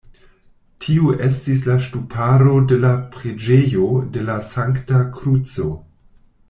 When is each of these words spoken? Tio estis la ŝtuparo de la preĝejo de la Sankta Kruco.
Tio 0.85 1.11
estis 1.27 1.61
la 1.67 1.75
ŝtuparo 1.89 2.55
de 2.73 2.81
la 2.87 2.95
preĝejo 3.17 3.87
de 4.17 4.27
la 4.31 4.41
Sankta 4.51 5.07
Kruco. 5.19 5.73